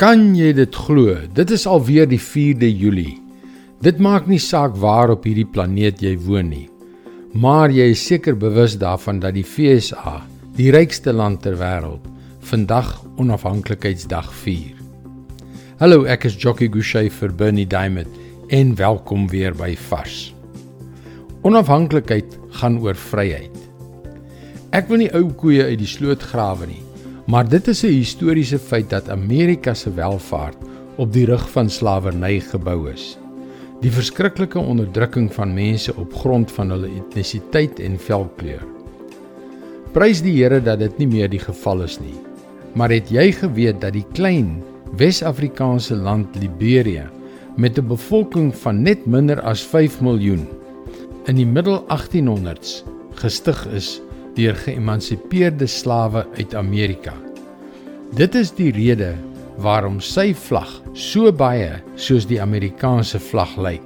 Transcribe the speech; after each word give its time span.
Kan 0.00 0.30
jy 0.32 0.54
dit 0.56 0.76
glo? 0.86 1.12
Dit 1.36 1.50
is 1.52 1.66
alweer 1.68 2.06
die 2.08 2.16
4de 2.16 2.70
Julie. 2.72 3.18
Dit 3.84 3.98
maak 4.00 4.30
nie 4.32 4.38
saak 4.40 4.78
waar 4.80 5.12
op 5.12 5.28
hierdie 5.28 5.44
planeet 5.44 6.00
jy 6.00 6.14
woon 6.24 6.48
nie. 6.48 6.70
Maar 7.36 7.68
jy 7.68 7.90
is 7.92 8.06
seker 8.08 8.38
bewus 8.40 8.78
daarvan 8.80 9.20
dat 9.20 9.36
die 9.36 9.44
FSA, 9.44 10.22
die 10.56 10.70
rykste 10.72 11.12
land 11.12 11.42
ter 11.44 11.60
wêreld, 11.60 12.08
vandag 12.48 12.94
onafhanklikheidsdag 13.20 14.32
vier. 14.40 14.72
Hallo, 15.84 16.08
ek 16.08 16.24
is 16.32 16.40
Jockey 16.40 16.72
Gouchee 16.72 17.12
vir 17.20 17.36
Bernie 17.36 17.68
Diamond 17.68 18.08
en 18.48 18.72
welkom 18.80 19.28
weer 19.28 19.52
by 19.52 19.74
Vars. 19.90 20.30
Onafhanklikheid 21.44 22.40
gaan 22.56 22.80
oor 22.80 22.96
vryheid. 22.96 23.66
Ek 24.72 24.88
wil 24.88 25.04
nie 25.04 25.12
ou 25.12 25.26
koeie 25.28 25.68
uit 25.68 25.82
die 25.84 25.96
sloot 25.98 26.24
grawe 26.32 26.72
nie. 26.72 26.86
Maar 27.26 27.48
dit 27.48 27.68
is 27.68 27.82
'n 27.82 27.86
historiese 27.86 28.58
feit 28.58 28.90
dat 28.90 29.10
Amerika 29.10 29.74
se 29.74 29.94
welvaart 29.94 30.56
op 30.96 31.12
die 31.12 31.24
rug 31.24 31.50
van 31.50 31.70
slawerny 31.70 32.40
gebou 32.40 32.90
is. 32.90 33.18
Die 33.80 33.92
verskriklike 33.92 34.58
onderdrukking 34.58 35.34
van 35.34 35.54
mense 35.54 35.96
op 35.96 36.14
grond 36.14 36.52
van 36.52 36.70
hulle 36.70 36.88
etnisiteit 36.96 37.80
en 37.80 37.98
velkleur. 37.98 38.64
Prys 39.92 40.22
die 40.22 40.42
Here 40.42 40.62
dat 40.62 40.78
dit 40.78 40.98
nie 40.98 41.06
meer 41.06 41.30
die 41.30 41.40
geval 41.42 41.82
is 41.82 41.98
nie. 42.00 42.18
Maar 42.72 42.90
het 42.90 43.08
jy 43.10 43.32
geweet 43.32 43.80
dat 43.80 43.92
die 43.92 44.06
klein 44.12 44.62
Wes-Afrikaanse 44.96 45.96
land 45.96 46.36
Liberia 46.36 47.10
met 47.56 47.78
'n 47.78 47.86
bevolking 47.86 48.56
van 48.56 48.82
net 48.82 49.06
minder 49.06 49.40
as 49.40 49.62
5 49.62 50.00
miljoen 50.00 50.46
in 51.26 51.36
die 51.36 51.46
middel 51.46 51.84
1800s 51.88 52.84
gestig 53.14 53.66
is 53.76 54.00
deur 54.40 54.56
geëmansipeerde 54.64 55.68
slawe 55.68 56.24
uit 56.38 56.54
Amerika. 56.56 57.12
Dit 58.16 58.34
is 58.38 58.52
die 58.56 58.70
rede 58.72 59.12
waarom 59.60 59.98
sy 60.00 60.30
vlag 60.46 60.70
so 60.96 61.30
baie 61.32 61.76
soos 62.00 62.26
die 62.30 62.40
Amerikaanse 62.40 63.20
vlag 63.20 63.52
lyk, 63.60 63.84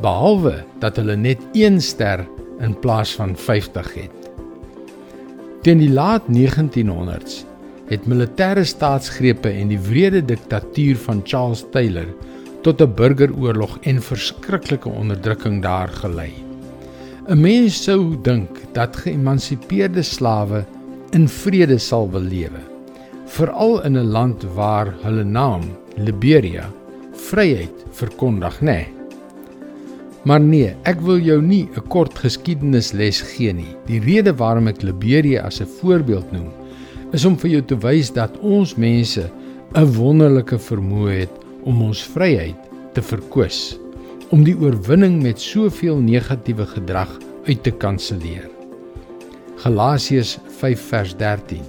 behalwe 0.00 0.62
dat 0.80 0.96
hulle 1.00 1.18
net 1.20 1.42
1 1.52 1.80
ster 1.84 2.24
in 2.64 2.74
plaas 2.80 3.12
van 3.18 3.36
50 3.36 3.94
het. 3.98 4.28
Teen 5.62 5.82
die 5.82 5.92
laat 5.92 6.24
1900s 6.32 7.42
het 7.90 8.06
militêre 8.08 8.64
staatsgrepe 8.64 9.50
en 9.50 9.68
die 9.70 9.80
wrede 9.90 10.22
diktatuur 10.24 10.96
van 11.04 11.20
Charles 11.28 11.66
Taylor 11.74 12.08
tot 12.62 12.80
'n 12.80 12.94
burgeroorlog 12.94 13.78
en 13.82 14.00
verskriklike 14.02 14.88
onderdrukking 14.88 15.62
daar 15.62 15.88
gelei. 15.88 16.51
'n 17.28 17.38
Mens 17.38 17.76
sou 17.84 18.16
dink 18.22 18.50
dat 18.74 18.96
geëmansipeerde 18.96 20.02
slawe 20.02 20.64
in 21.14 21.28
vrede 21.28 21.78
sal 21.78 22.08
wil 22.10 22.24
lewe, 22.26 22.62
veral 23.26 23.82
in 23.86 23.96
'n 23.96 24.10
land 24.10 24.42
waar 24.54 24.94
hulle 25.02 25.24
naam 25.24 25.62
Liberia 25.96 26.66
vryheid 27.12 27.84
verkondig, 27.92 28.60
nê. 28.60 28.64
Nee. 28.64 28.86
Maar 30.24 30.40
nee, 30.40 30.74
ek 30.82 31.00
wil 31.00 31.18
jou 31.18 31.42
nie 31.42 31.68
'n 31.76 31.88
kort 31.88 32.18
geskiedenisles 32.18 33.20
gee 33.20 33.52
nie. 33.52 33.76
Die 33.86 34.00
rede 34.00 34.34
waarom 34.34 34.66
ek 34.66 34.82
Liberia 34.82 35.42
as 35.42 35.60
'n 35.60 35.66
voorbeeld 35.66 36.32
noem, 36.32 36.50
is 37.12 37.24
om 37.24 37.36
vir 37.36 37.50
jou 37.50 37.62
te 37.62 37.76
wys 37.76 38.12
dat 38.12 38.38
ons 38.40 38.74
mense 38.76 39.30
'n 39.74 39.94
wonderlike 39.94 40.58
vermoë 40.58 41.18
het 41.18 41.34
om 41.64 41.82
ons 41.82 42.02
vryheid 42.02 42.58
te 42.92 43.02
verkwis 43.02 43.81
om 44.32 44.46
die 44.46 44.54
oorwinning 44.56 45.18
met 45.20 45.40
soveel 45.40 45.98
negatiewe 46.00 46.64
gedrag 46.70 47.10
uit 47.44 47.58
te 47.66 47.70
kanselleer. 47.82 48.46
Galasiërs 49.60 50.38
5 50.56 50.84
vers 50.88 51.12
13. 51.20 51.60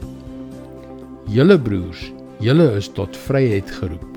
Julle 1.27 1.57
broers, 1.59 2.05
julle 2.39 2.69
is 2.79 2.87
tot 2.95 3.17
vryheid 3.25 3.67
geroep. 3.81 4.07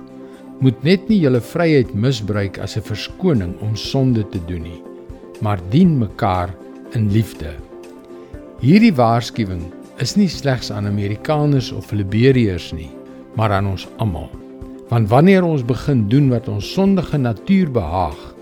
Moet 0.63 0.79
net 0.87 1.11
nie 1.11 1.19
julle 1.25 1.41
vryheid 1.43 1.91
misbruik 1.95 2.61
as 2.63 2.77
'n 2.77 2.87
verskoning 2.87 3.57
om 3.61 3.75
sonde 3.75 4.23
te 4.31 4.39
doen 4.47 4.63
nie, 4.63 4.83
maar 5.41 5.59
dien 5.71 5.99
mekaar 5.99 6.55
in 6.95 7.11
liefde. 7.11 7.51
Hierdie 8.61 8.95
waarskuwing 8.95 9.73
is 9.99 10.17
nie 10.17 10.29
slegs 10.29 10.71
aan 10.71 10.87
Amerikaners 10.87 11.73
of 11.73 11.93
Liberiërs 11.93 12.73
nie, 12.73 12.91
maar 13.35 13.53
aan 13.53 13.67
ons 13.67 13.89
almal. 13.97 14.31
Want 14.89 15.09
wanneer 15.09 15.43
ons 15.43 15.65
begin 15.65 16.09
doen 16.09 16.31
wat 16.31 16.49
ons 16.49 16.73
sondige 16.73 17.19
natuur 17.19 17.71
behaag, 17.71 18.36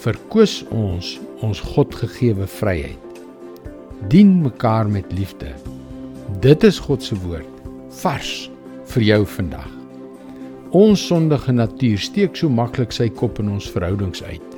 verkwis 0.00 0.60
ons 0.72 1.18
ons 1.44 1.60
Godgegewe 1.60 2.46
vryheid. 2.48 3.20
Dien 4.08 4.38
mekaar 4.42 4.88
met 4.88 5.12
liefde. 5.12 5.52
Dit 6.40 6.64
is 6.64 6.78
God 6.80 7.04
se 7.04 7.16
woord 7.20 7.48
vars 8.00 8.32
vir 8.92 9.04
jou 9.04 9.20
vandag. 9.34 9.68
Ons 10.76 11.02
sondige 11.10 11.52
natuur 11.52 12.00
steek 12.00 12.38
so 12.38 12.48
maklik 12.48 12.94
sy 12.94 13.10
kop 13.10 13.42
in 13.42 13.50
ons 13.56 13.68
verhoudings 13.74 14.22
uit. 14.22 14.56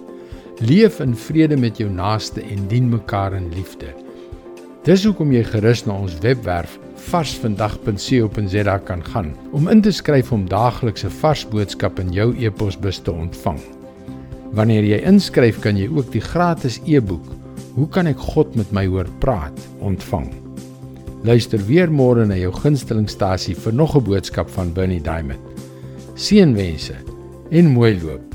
Leef 0.63 1.01
in 1.03 1.17
vrede 1.19 1.59
met 1.59 1.81
jou 1.81 1.89
naaste 1.91 2.45
en 2.45 2.69
dien 2.71 2.91
mekaar 2.93 3.35
in 3.35 3.51
liefde. 3.57 3.91
Dis 4.87 5.07
hoekom 5.09 5.33
jy 5.35 5.43
gerus 5.49 5.87
na 5.89 5.97
ons 5.97 6.19
webwerf 6.23 6.79
varsvandag.co.za 7.09 8.79
kan 8.87 9.03
gaan 9.11 9.35
om 9.51 9.71
in 9.73 9.83
te 9.83 9.91
skryf 9.91 10.31
om 10.35 10.47
daaglikse 10.47 11.11
vars 11.23 11.47
boodskappe 11.51 12.05
in 12.05 12.13
jou 12.15 12.33
e-posbus 12.39 13.03
te 13.03 13.15
ontvang. 13.15 13.63
Wanneer 14.53 14.85
jy 14.85 14.99
inskryf, 15.09 15.61
kan 15.65 15.79
jy 15.81 15.89
ook 15.89 16.11
die 16.13 16.21
gratis 16.21 16.81
e-boek 16.85 17.25
Hoe 17.73 17.87
kan 17.89 18.07
ek 18.11 18.21
God 18.21 18.53
met 18.59 18.73
my 18.77 18.85
hoor 18.85 19.09
praat 19.23 19.57
ontvang. 19.81 20.29
Luister 21.25 21.63
weer 21.65 21.89
môre 21.89 22.27
na 22.29 22.37
jou 22.37 22.51
gunstelingstasie 22.53 23.55
vir 23.57 23.73
nog 23.73 23.97
'n 23.97 24.05
boodskap 24.05 24.51
van 24.51 24.75
Bernie 24.75 25.01
Diamond. 25.01 25.41
Seënwense 26.15 26.97
en 27.51 27.73
mooi 27.73 27.97
loop. 28.03 28.32